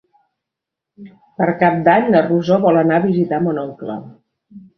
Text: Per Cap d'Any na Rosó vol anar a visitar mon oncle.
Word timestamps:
Per 1.41 1.47
Cap 1.63 1.77
d'Any 1.89 2.07
na 2.15 2.23
Rosó 2.29 2.59
vol 2.65 2.81
anar 2.85 2.99
a 3.01 3.05
visitar 3.05 3.41
mon 3.45 3.61
oncle. 3.67 4.01